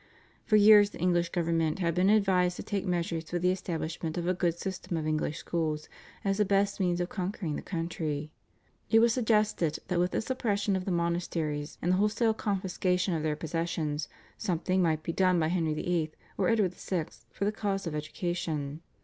[0.47, 4.27] For years the English government had been advised to take measures for the establishment of
[4.27, 5.89] a good system of English schools
[6.25, 8.31] as the best means of conquering the country.
[8.89, 13.21] It was suggested that with the suppression of the monasteries and the wholesale confiscation of
[13.21, 14.09] their possessions
[14.39, 16.11] something might be done by Henry VIII.
[16.35, 17.05] or Edward VI.
[17.29, 18.81] for the cause of education.